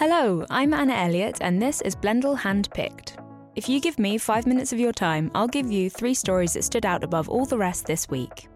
Hello, 0.00 0.46
I'm 0.48 0.72
Anna 0.72 0.94
Elliott, 0.94 1.36
and 1.42 1.60
this 1.60 1.82
is 1.82 1.94
Blendle 1.94 2.38
Handpicked. 2.38 3.22
If 3.54 3.68
you 3.68 3.82
give 3.82 3.98
me 3.98 4.16
five 4.16 4.46
minutes 4.46 4.72
of 4.72 4.80
your 4.80 4.94
time, 4.94 5.30
I'll 5.34 5.46
give 5.46 5.70
you 5.70 5.90
three 5.90 6.14
stories 6.14 6.54
that 6.54 6.64
stood 6.64 6.86
out 6.86 7.04
above 7.04 7.28
all 7.28 7.44
the 7.44 7.58
rest 7.58 7.84
this 7.84 8.08
week. 8.08 8.48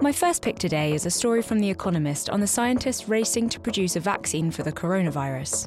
My 0.00 0.12
first 0.12 0.42
pick 0.42 0.60
today 0.60 0.94
is 0.94 1.06
a 1.06 1.10
story 1.10 1.42
from 1.42 1.58
The 1.58 1.70
Economist 1.70 2.30
on 2.30 2.38
the 2.38 2.46
scientists 2.46 3.08
racing 3.08 3.48
to 3.48 3.58
produce 3.58 3.96
a 3.96 4.00
vaccine 4.00 4.52
for 4.52 4.62
the 4.62 4.70
coronavirus. 4.70 5.66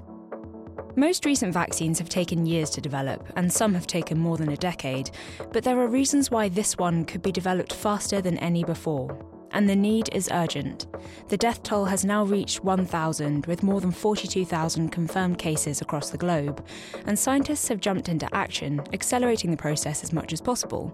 Most 0.96 1.26
recent 1.26 1.54
vaccines 1.54 2.00
have 2.00 2.08
taken 2.08 2.46
years 2.46 2.70
to 2.70 2.80
develop, 2.80 3.28
and 3.36 3.52
some 3.52 3.74
have 3.74 3.88
taken 3.88 4.18
more 4.18 4.38
than 4.38 4.54
a 4.54 4.56
decade, 4.56 5.12
but 5.52 5.66
there 5.66 5.78
are 5.82 5.88
reasons 5.88 6.32
why 6.32 6.48
this 6.48 6.78
one 6.78 7.04
could 7.04 7.22
be 7.22 7.34
developed 7.34 7.74
faster 7.74 8.22
than 8.22 8.38
any 8.38 8.64
before. 8.64 9.35
And 9.56 9.70
the 9.70 9.76
need 9.76 10.10
is 10.12 10.30
urgent. 10.34 10.86
The 11.30 11.38
death 11.38 11.64
toll 11.64 11.86
has 11.86 12.04
now 12.04 12.26
reached 12.26 12.66
1,000, 12.66 13.46
with 13.46 13.64
more 13.64 13.80
than 13.80 13.92
42,000 13.92 14.90
confirmed 14.90 15.38
cases 15.38 15.80
across 15.80 16.10
the 16.10 16.18
globe, 16.18 16.64
and 17.06 17.18
scientists 17.18 17.70
have 17.70 17.80
jumped 17.80 18.10
into 18.10 18.28
action, 18.36 18.82
accelerating 18.92 19.52
the 19.52 19.58
process 19.58 20.04
as 20.04 20.12
much 20.12 20.34
as 20.34 20.42
possible. 20.42 20.94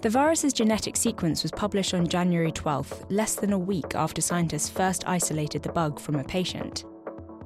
The 0.00 0.08
virus's 0.08 0.54
genetic 0.54 0.96
sequence 0.96 1.42
was 1.42 1.52
published 1.52 1.92
on 1.92 2.08
January 2.08 2.52
12th, 2.52 3.04
less 3.10 3.34
than 3.34 3.52
a 3.52 3.58
week 3.58 3.94
after 3.94 4.22
scientists 4.22 4.70
first 4.70 5.06
isolated 5.06 5.62
the 5.62 5.72
bug 5.72 6.00
from 6.00 6.14
a 6.14 6.24
patient. 6.24 6.86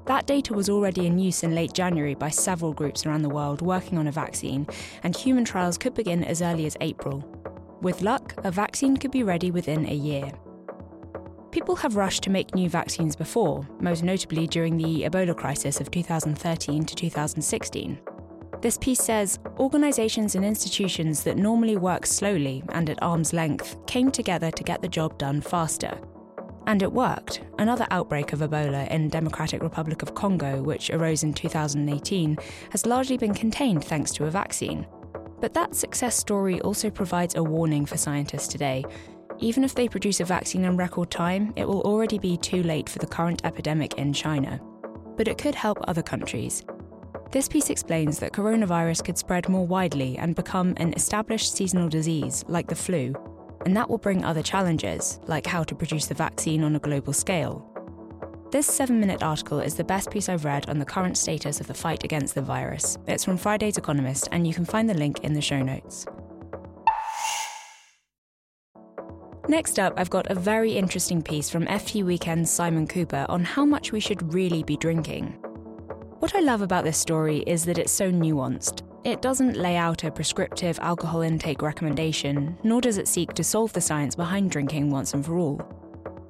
That 0.07 0.27
data 0.27 0.55
was 0.55 0.71
already 0.71 1.07
in 1.07 1.19
use 1.19 1.43
in 1.43 1.57
late 1.57 1.73
January 1.73 2.15
by 2.15 2.29
several 2.29 2.73
groups 2.73 3.07
around 3.07 3.23
the 3.23 3.29
world 3.29 3.61
working 3.61 3.99
on 3.99 4.07
a 4.07 4.13
vaccine, 4.13 4.69
and 5.03 5.17
human 5.17 5.45
trials 5.45 5.79
could 5.79 5.95
begin 5.95 6.23
as 6.23 6.43
early 6.43 6.67
as 6.67 6.77
April. 6.81 7.42
With 7.83 8.01
luck, 8.01 8.35
a 8.45 8.51
vaccine 8.53 8.97
could 8.97 9.11
be 9.11 9.25
ready 9.25 9.51
within 9.51 9.87
a 9.89 9.93
year. 9.93 10.31
People 11.51 11.75
have 11.75 11.97
rushed 11.97 12.23
to 12.23 12.31
make 12.31 12.55
new 12.55 12.69
vaccines 12.69 13.17
before, 13.17 13.67
most 13.81 14.05
notably 14.05 14.47
during 14.47 14.77
the 14.77 15.03
Ebola 15.03 15.37
crisis 15.37 15.81
of 15.81 15.91
2013 15.91 16.85
to 16.85 16.95
2016. 16.95 17.99
This 18.61 18.79
piece 18.79 19.03
says 19.03 19.41
organisations 19.59 20.37
and 20.37 20.45
institutions 20.45 21.25
that 21.25 21.37
normally 21.37 21.77
work 21.77 22.07
slowly 22.07 22.63
and 22.69 22.89
at 22.89 23.03
arm's 23.03 23.33
length 23.33 23.77
came 23.89 24.13
together 24.13 24.53
to 24.53 24.63
get 24.63 24.81
the 24.81 24.87
job 24.87 25.19
done 25.19 25.41
faster. 25.41 25.99
And 26.69 26.83
it 26.83 26.93
worked. 26.93 27.43
Another 27.59 27.89
outbreak 27.91 28.33
of 28.33 28.39
Ebola 28.39 28.89
in 28.93 29.09
Democratic 29.09 29.61
Republic 29.61 30.03
of 30.03 30.15
Congo, 30.15 30.63
which 30.63 30.91
arose 30.91 31.25
in 31.25 31.35
2018, 31.35 32.39
has 32.71 32.87
largely 32.87 33.17
been 33.17 33.35
contained 33.35 33.85
thanks 33.85 34.13
to 34.13 34.27
a 34.27 34.31
vaccine. 34.31 34.87
But 35.43 35.55
that 35.55 35.75
success 35.75 36.17
story 36.17 36.61
also 36.61 36.89
provides 36.89 37.35
a 37.35 37.43
warning 37.43 37.85
for 37.85 37.97
scientists 37.97 38.47
today. 38.47 38.85
Even 39.41 39.65
if 39.65 39.75
they 39.75 39.89
produce 39.89 40.21
a 40.21 40.25
vaccine 40.25 40.65
in 40.65 40.77
record 40.77 41.11
time, 41.11 41.53
it 41.57 41.67
will 41.67 41.81
already 41.81 42.17
be 42.17 42.37
too 42.37 42.63
late 42.63 42.89
for 42.89 43.01
the 43.01 43.09
current 43.09 43.45
epidemic 43.45 43.95
in 43.95 44.13
China. 44.13 44.61
But 45.17 45.27
it 45.27 45.39
could 45.39 45.57
help 45.57 45.79
other 45.89 46.01
countries. 46.01 46.63
This 47.33 47.49
piece 47.49 47.71
explains 47.71 48.21
that 48.21 48.33
coronavirus 48.33 49.05
could 49.05 49.19
spread 49.19 49.49
more 49.49 49.67
widely 49.67 50.17
and 50.17 50.37
become 50.37 50.75
an 50.77 50.93
established 50.93 51.57
seasonal 51.57 51.89
disease 51.89 52.45
like 52.47 52.69
the 52.69 52.77
flu, 52.77 53.13
and 53.67 53.77
that 53.77 53.91
will 53.91 53.99
bring 53.99 54.25
other 54.25 54.45
challenges, 54.45 55.19
like 55.27 55.47
how 55.47 55.65
to 55.65 55.75
produce 55.75 56.07
the 56.07 56.15
vaccine 56.15 56.63
on 56.63 56.77
a 56.77 56.79
global 56.79 57.13
scale. 57.13 57.72
This 58.53 58.67
seven 58.67 59.01
minute 59.01 59.23
article 59.23 59.61
is 59.61 59.77
the 59.77 59.83
best 59.83 60.11
piece 60.11 60.29
I've 60.29 60.45
read 60.45 60.69
on 60.69 60.79
the 60.79 60.85
current 60.85 61.17
status 61.17 61.59
of 61.59 61.69
the 61.69 61.73
fight 61.73 62.05
against 62.05 62.35
the 62.35 62.43
virus. 62.43 62.99
It's 63.07 63.25
from 63.25 63.39
Friday's 63.39 63.79
Economist, 63.79 64.29
and 64.31 64.47
you 64.47 64.53
can 64.53 64.67
find 64.67 64.91
the 64.91 64.95
link 64.95 65.21
in 65.21 65.33
the 65.33 65.41
show 65.41 65.63
notes. 65.63 66.05
Next 69.49 69.79
up, 69.79 69.95
I've 69.97 70.11
got 70.11 70.31
a 70.31 70.35
very 70.35 70.73
interesting 70.73 71.23
piece 71.23 71.49
from 71.49 71.65
FT 71.65 72.05
Weekend's 72.05 72.51
Simon 72.51 72.87
Kuper 72.87 73.25
on 73.31 73.43
how 73.43 73.65
much 73.65 73.91
we 73.91 74.01
should 74.01 74.35
really 74.35 74.63
be 74.63 74.77
drinking. 74.77 75.29
What 76.19 76.37
I 76.37 76.41
love 76.41 76.61
about 76.61 76.85
this 76.85 76.99
story 76.99 77.39
is 77.47 77.65
that 77.65 77.79
it's 77.79 77.91
so 77.91 78.13
nuanced. 78.13 78.83
It 79.05 79.23
doesn't 79.23 79.57
lay 79.57 79.77
out 79.77 80.05
a 80.05 80.11
prescriptive 80.11 80.79
alcohol 80.81 81.23
intake 81.23 81.63
recommendation, 81.63 82.59
nor 82.63 82.83
does 82.83 82.99
it 82.99 83.09
seek 83.09 83.33
to 83.33 83.45
solve 83.45 83.73
the 83.73 83.81
science 83.81 84.15
behind 84.15 84.51
drinking 84.51 84.91
once 84.91 85.15
and 85.15 85.25
for 85.25 85.39
all. 85.39 85.82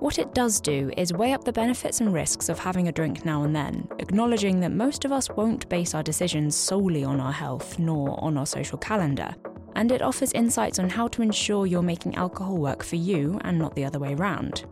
What 0.02 0.18
it 0.18 0.34
does 0.34 0.60
do 0.60 0.90
is 0.96 1.12
weigh 1.12 1.32
up 1.32 1.44
the 1.44 1.52
benefits 1.52 2.00
and 2.00 2.12
risks 2.12 2.48
of 2.48 2.58
having 2.58 2.88
a 2.88 2.92
drink 2.92 3.24
now 3.24 3.44
and 3.44 3.54
then, 3.54 3.86
acknowledging 4.00 4.58
that 4.58 4.72
most 4.72 5.04
of 5.04 5.12
us 5.12 5.30
won't 5.30 5.68
base 5.68 5.94
our 5.94 6.02
decisions 6.02 6.56
solely 6.56 7.04
on 7.04 7.20
our 7.20 7.30
health 7.30 7.78
nor 7.78 8.18
on 8.20 8.36
our 8.36 8.44
social 8.44 8.76
calendar. 8.78 9.32
And 9.76 9.92
it 9.92 10.02
offers 10.02 10.32
insights 10.32 10.80
on 10.80 10.90
how 10.90 11.06
to 11.06 11.22
ensure 11.22 11.66
you're 11.66 11.82
making 11.82 12.16
alcohol 12.16 12.56
work 12.56 12.82
for 12.82 12.96
you 12.96 13.38
and 13.44 13.56
not 13.56 13.76
the 13.76 13.84
other 13.84 14.00
way 14.00 14.16
round. 14.16 14.64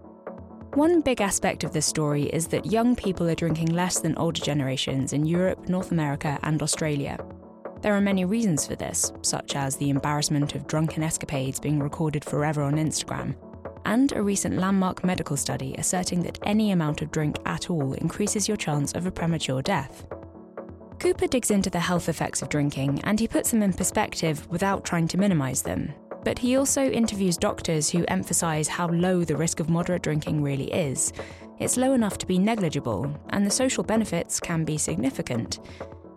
One 0.74 1.00
big 1.00 1.20
aspect 1.20 1.62
of 1.62 1.72
this 1.72 1.86
story 1.86 2.24
is 2.24 2.48
that 2.48 2.66
young 2.66 2.96
people 2.96 3.30
are 3.30 3.36
drinking 3.36 3.68
less 3.68 4.00
than 4.00 4.18
older 4.18 4.42
generations 4.42 5.12
in 5.12 5.26
Europe, 5.26 5.68
North 5.68 5.92
America, 5.92 6.40
and 6.42 6.60
Australia, 6.60 7.24
there 7.82 7.94
are 7.94 8.00
many 8.00 8.26
reasons 8.26 8.66
for 8.66 8.76
this, 8.76 9.10
such 9.22 9.56
as 9.56 9.76
the 9.76 9.88
embarrassment 9.88 10.54
of 10.54 10.66
drunken 10.66 11.02
escapades 11.02 11.58
being 11.58 11.78
recorded 11.78 12.22
forever 12.22 12.62
on 12.62 12.74
Instagram, 12.74 13.34
and 13.84 14.12
a 14.12 14.22
recent 14.22 14.58
landmark 14.58 15.04
medical 15.04 15.36
study 15.36 15.74
asserting 15.78 16.22
that 16.22 16.38
any 16.42 16.70
amount 16.70 17.02
of 17.02 17.10
drink 17.10 17.36
at 17.46 17.70
all 17.70 17.92
increases 17.94 18.48
your 18.48 18.56
chance 18.56 18.92
of 18.92 19.06
a 19.06 19.10
premature 19.10 19.62
death. 19.62 20.06
Kuper 20.98 21.28
digs 21.28 21.50
into 21.50 21.70
the 21.70 21.80
health 21.80 22.08
effects 22.08 22.42
of 22.42 22.48
drinking 22.48 23.00
and 23.04 23.18
he 23.18 23.28
puts 23.28 23.50
them 23.50 23.62
in 23.62 23.72
perspective 23.72 24.46
without 24.50 24.84
trying 24.84 25.08
to 25.08 25.18
minimise 25.18 25.62
them. 25.62 25.92
But 26.24 26.38
he 26.38 26.56
also 26.56 26.90
interviews 26.90 27.36
doctors 27.36 27.88
who 27.90 28.04
emphasise 28.08 28.68
how 28.68 28.88
low 28.88 29.24
the 29.24 29.36
risk 29.36 29.60
of 29.60 29.70
moderate 29.70 30.02
drinking 30.02 30.42
really 30.42 30.70
is. 30.72 31.12
It's 31.58 31.76
low 31.76 31.94
enough 31.94 32.18
to 32.18 32.26
be 32.26 32.38
negligible, 32.38 33.14
and 33.30 33.46
the 33.46 33.50
social 33.50 33.84
benefits 33.84 34.40
can 34.40 34.64
be 34.64 34.78
significant 34.78 35.60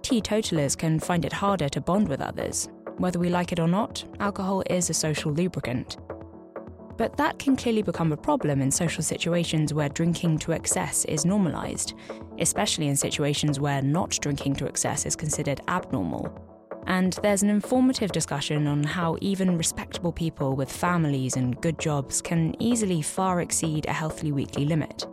teetotalers 0.04 0.76
can 0.76 1.00
find 1.00 1.26
it 1.26 1.34
harder 1.34 1.70
to 1.70 1.82
bond 1.82 2.08
with 2.08 2.22
others. 2.22 2.70
Whether 2.98 3.18
we 3.18 3.30
like 3.30 3.52
it 3.52 3.60
or 3.60 3.68
not, 3.68 4.04
alcohol 4.20 4.62
is 4.70 4.90
a 4.90 4.94
social 4.94 5.32
lubricant. 5.32 5.98
But 6.98 7.18
that 7.18 7.40
can 7.40 7.56
clearly 7.56 7.82
become 7.82 8.12
a 8.12 8.18
problem 8.18 8.62
in 8.62 8.72
social 8.72 9.04
situations 9.04 9.74
where 9.74 9.90
drinking 9.90 10.40
to 10.40 10.52
excess 10.52 11.06
is 11.06 11.26
normalised, 11.26 11.96
especially 12.40 12.88
in 12.88 12.96
situations 12.96 13.60
where 13.60 13.82
not 13.82 14.18
drinking 14.22 14.56
to 14.56 14.68
excess 14.68 15.06
is 15.06 15.16
considered 15.16 15.62
abnormal. 15.68 16.32
And 16.86 17.14
there's 17.24 17.44
an 17.44 17.50
informative 17.50 18.12
discussion 18.12 18.68
on 18.68 18.84
how 18.84 19.18
even 19.22 19.58
respectable 19.58 20.12
people 20.12 20.56
with 20.56 20.72
families 20.72 21.38
and 21.38 21.60
good 21.62 21.80
jobs 21.80 22.22
can 22.22 22.56
easily 22.62 23.02
far 23.02 23.42
exceed 23.42 23.86
a 23.86 23.94
healthy 23.94 24.32
weekly 24.32 24.66
limit. 24.66 25.08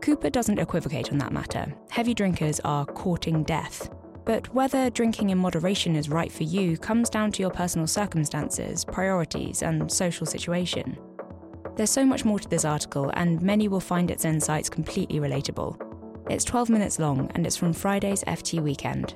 Kuper 0.00 0.30
doesn't 0.30 0.58
equivocate 0.58 1.10
on 1.12 1.18
that 1.18 1.32
matter. 1.32 1.74
Heavy 1.90 2.14
drinkers 2.14 2.60
are 2.60 2.86
courting 2.86 3.42
death, 3.44 3.90
but 4.30 4.54
whether 4.54 4.90
drinking 4.90 5.30
in 5.30 5.38
moderation 5.38 5.96
is 5.96 6.08
right 6.08 6.30
for 6.30 6.44
you 6.44 6.78
comes 6.78 7.10
down 7.10 7.32
to 7.32 7.42
your 7.42 7.50
personal 7.50 7.88
circumstances, 7.88 8.84
priorities, 8.84 9.64
and 9.64 9.90
social 9.90 10.24
situation. 10.24 10.96
There's 11.74 11.90
so 11.90 12.06
much 12.06 12.24
more 12.24 12.38
to 12.38 12.48
this 12.48 12.64
article, 12.64 13.10
and 13.14 13.42
many 13.42 13.66
will 13.66 13.80
find 13.80 14.08
its 14.08 14.24
insights 14.24 14.70
completely 14.70 15.18
relatable. 15.18 15.74
It's 16.30 16.44
12 16.44 16.70
minutes 16.70 17.00
long, 17.00 17.28
and 17.34 17.44
it's 17.44 17.56
from 17.56 17.72
Friday's 17.72 18.22
FT 18.22 18.62
Weekend. 18.62 19.14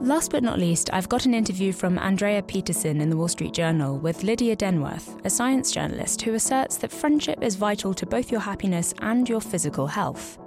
Last 0.00 0.32
but 0.32 0.42
not 0.42 0.58
least, 0.58 0.90
I've 0.92 1.08
got 1.08 1.24
an 1.24 1.32
interview 1.32 1.72
from 1.72 1.98
Andrea 1.98 2.42
Petersen 2.42 3.00
in 3.00 3.08
the 3.08 3.16
Wall 3.16 3.28
Street 3.28 3.54
Journal 3.54 3.98
with 3.98 4.22
Lydia 4.22 4.54
Denworth, 4.54 5.18
a 5.24 5.30
science 5.30 5.72
journalist 5.72 6.20
who 6.20 6.34
asserts 6.34 6.76
that 6.76 6.92
friendship 6.92 7.42
is 7.42 7.56
vital 7.56 7.94
to 7.94 8.04
both 8.04 8.30
your 8.30 8.42
happiness 8.42 8.92
and 9.00 9.26
your 9.26 9.40
physical 9.40 9.86
health. 9.86 10.38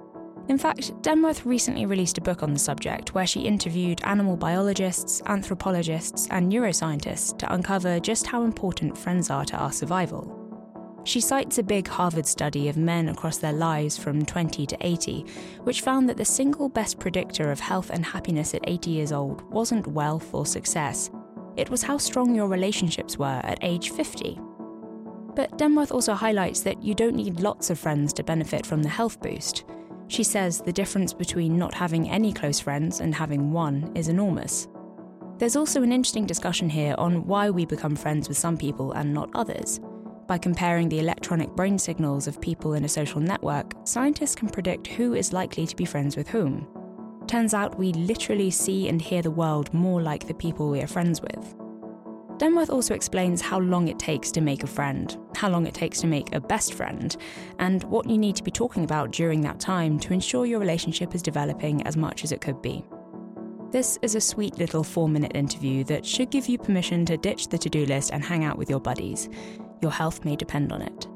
In 0.47 0.59
fact, 0.59 0.91
Denworth 1.01 1.43
recently 1.43 1.87
released 1.87 2.19
a 2.19 2.21
book 2.21 2.43
on 2.43 2.53
the 2.53 2.59
subject 2.59 3.15
where 3.15 3.25
she 3.25 3.41
interviewed 3.41 4.01
animal 4.03 4.37
biologists, 4.37 5.21
anthropologists, 5.25 6.27
and 6.29 6.51
neuroscientists 6.51 7.37
to 7.39 7.51
uncover 7.51 7.99
just 7.99 8.27
how 8.27 8.43
important 8.43 8.95
friends 8.95 9.31
are 9.31 9.45
to 9.45 9.57
our 9.57 9.71
survival. 9.71 10.31
She 11.03 11.19
cites 11.19 11.57
a 11.57 11.63
big 11.63 11.87
Harvard 11.87 12.25
study 12.27 12.67
of 12.67 12.77
men 12.77 13.09
across 13.09 13.37
their 13.37 13.53
lives 13.53 13.97
from 13.97 14.25
20 14.25 14.65
to 14.65 14.77
80, 14.81 15.25
which 15.63 15.81
found 15.81 16.09
that 16.09 16.17
the 16.17 16.25
single 16.25 16.69
best 16.69 16.99
predictor 16.99 17.51
of 17.51 17.59
health 17.59 17.89
and 17.91 18.05
happiness 18.05 18.53
at 18.53 18.67
80 18.67 18.89
years 18.89 19.11
old 19.11 19.41
wasn't 19.51 19.87
wealth 19.87 20.33
or 20.33 20.45
success, 20.45 21.09
it 21.57 21.69
was 21.69 21.83
how 21.83 21.97
strong 21.97 22.35
your 22.35 22.47
relationships 22.47 23.17
were 23.17 23.41
at 23.43 23.59
age 23.61 23.91
50. 23.91 24.39
But 25.35 25.57
Denworth 25.57 25.91
also 25.91 26.13
highlights 26.13 26.61
that 26.61 26.83
you 26.83 26.93
don't 26.93 27.15
need 27.15 27.39
lots 27.39 27.69
of 27.69 27.79
friends 27.79 28.11
to 28.13 28.23
benefit 28.23 28.65
from 28.65 28.83
the 28.83 28.89
health 28.89 29.21
boost. 29.21 29.63
She 30.07 30.23
says 30.23 30.61
the 30.61 30.73
difference 30.73 31.13
between 31.13 31.57
not 31.57 31.73
having 31.73 32.09
any 32.09 32.31
close 32.31 32.59
friends 32.59 32.99
and 33.01 33.13
having 33.13 33.51
one 33.51 33.91
is 33.95 34.07
enormous. 34.07 34.67
There's 35.37 35.55
also 35.55 35.81
an 35.81 35.91
interesting 35.91 36.25
discussion 36.25 36.69
here 36.69 36.95
on 36.97 37.25
why 37.25 37.49
we 37.49 37.65
become 37.65 37.95
friends 37.95 38.27
with 38.27 38.37
some 38.37 38.57
people 38.57 38.93
and 38.93 39.13
not 39.13 39.29
others. 39.33 39.79
By 40.27 40.37
comparing 40.37 40.89
the 40.89 40.99
electronic 40.99 41.49
brain 41.55 41.77
signals 41.77 42.27
of 42.27 42.41
people 42.41 42.73
in 42.73 42.85
a 42.85 42.89
social 42.89 43.19
network, 43.19 43.73
scientists 43.83 44.35
can 44.35 44.49
predict 44.49 44.87
who 44.87 45.13
is 45.13 45.33
likely 45.33 45.67
to 45.67 45.75
be 45.75 45.85
friends 45.85 46.15
with 46.15 46.27
whom. 46.29 46.67
Turns 47.27 47.53
out 47.53 47.77
we 47.77 47.91
literally 47.93 48.51
see 48.51 48.87
and 48.87 49.01
hear 49.01 49.21
the 49.21 49.31
world 49.31 49.73
more 49.73 50.01
like 50.01 50.27
the 50.27 50.33
people 50.33 50.69
we 50.69 50.81
are 50.81 50.87
friends 50.87 51.21
with. 51.21 51.55
Denworth 52.37 52.69
also 52.69 52.93
explains 52.93 53.39
how 53.39 53.59
long 53.59 53.87
it 53.87 53.97
takes 53.97 54.29
to 54.31 54.41
make 54.41 54.63
a 54.63 54.67
friend, 54.67 55.17
how 55.35 55.49
long 55.49 55.65
it 55.65 55.73
takes 55.73 56.01
to 56.01 56.07
make 56.07 56.35
a 56.35 56.41
best 56.41 56.73
friend, 56.73 57.15
and 57.59 57.83
what 57.85 58.09
you 58.09 58.17
need 58.17 58.35
to 58.35 58.43
be 58.43 58.51
talking 58.51 58.83
about 58.83 59.11
during 59.11 59.39
that 59.41 59.59
time 59.59 59.97
to 59.99 60.11
ensure 60.11 60.45
your 60.45 60.59
relationship 60.59 61.15
is 61.15 61.21
developing 61.21 61.81
as 61.87 61.95
much 61.95 62.25
as 62.25 62.33
it 62.33 62.41
could 62.41 62.61
be. 62.61 62.85
This 63.71 63.97
is 64.01 64.15
a 64.15 64.21
sweet 64.21 64.57
little 64.57 64.83
four 64.83 65.07
minute 65.07 65.31
interview 65.33 65.85
that 65.85 66.05
should 66.05 66.29
give 66.29 66.47
you 66.47 66.57
permission 66.57 67.05
to 67.05 67.15
ditch 67.15 67.47
the 67.47 67.57
to 67.57 67.69
do 67.69 67.85
list 67.85 68.11
and 68.11 68.23
hang 68.23 68.43
out 68.43 68.57
with 68.57 68.69
your 68.69 68.81
buddies. 68.81 69.29
Your 69.81 69.91
health 69.91 70.25
may 70.25 70.35
depend 70.35 70.73
on 70.73 70.81
it. 70.81 71.07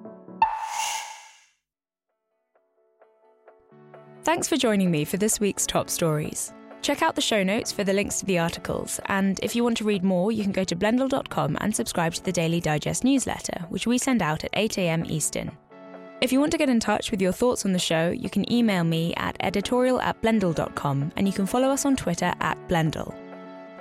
Thanks 4.23 4.47
for 4.47 4.55
joining 4.55 4.89
me 4.89 5.05
for 5.05 5.17
this 5.17 5.39
week's 5.39 5.65
top 5.65 5.89
stories. 5.89 6.53
Check 6.81 7.01
out 7.01 7.15
the 7.15 7.21
show 7.21 7.43
notes 7.43 7.71
for 7.71 7.83
the 7.83 7.93
links 7.93 8.19
to 8.19 8.25
the 8.25 8.39
articles, 8.39 8.99
and 9.05 9.39
if 9.43 9.55
you 9.55 9.63
want 9.63 9.77
to 9.77 9.83
read 9.83 10.03
more, 10.03 10.31
you 10.31 10.43
can 10.43 10.51
go 10.51 10.63
to 10.63 10.75
blendle.com 10.75 11.57
and 11.59 11.75
subscribe 11.75 12.13
to 12.13 12.23
the 12.23 12.31
Daily 12.31 12.61
Digest 12.61 13.03
newsletter, 13.03 13.65
which 13.69 13.85
we 13.85 13.97
send 13.97 14.21
out 14.21 14.43
at 14.43 14.51
8am 14.53 15.09
Eastern. 15.09 15.51
If 16.21 16.33
you 16.33 16.39
want 16.39 16.51
to 16.51 16.57
get 16.57 16.69
in 16.69 16.79
touch 16.79 17.11
with 17.11 17.21
your 17.21 17.31
thoughts 17.31 17.65
on 17.65 17.71
the 17.71 17.79
show, 17.79 18.09
you 18.09 18.29
can 18.29 18.51
email 18.51 18.83
me 18.83 19.13
at 19.15 19.37
editorial 19.39 20.01
at 20.01 20.21
blendle.com 20.21 21.13
and 21.15 21.27
you 21.27 21.33
can 21.33 21.45
follow 21.45 21.69
us 21.69 21.85
on 21.85 21.95
Twitter 21.95 22.33
at 22.41 22.57
blendle. 22.67 23.15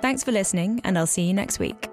Thanks 0.01 0.23
for 0.23 0.31
listening, 0.31 0.79
and 0.85 0.97
I'll 0.97 1.07
see 1.07 1.23
you 1.23 1.33
next 1.33 1.59
week. 1.59 1.89